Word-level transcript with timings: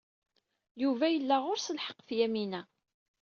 Yuba 0.81 1.05
yella 1.09 1.35
ɣur-s 1.43 1.67
lḥeq 1.77 1.97
ɣef 1.99 2.09
Yamina. 2.17 2.61